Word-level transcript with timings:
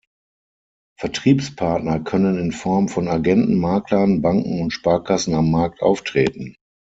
Vertriebspartner 0.99 1.99
können 1.99 2.39
in 2.39 2.53
Form 2.53 2.89
von 2.89 3.07
Agenten, 3.07 3.59
Maklern, 3.59 4.23
Banken 4.23 4.59
und 4.59 4.71
Sparkassen 4.71 5.35
am 5.35 5.51
Markt 5.51 5.83
auftreten. 5.83 6.55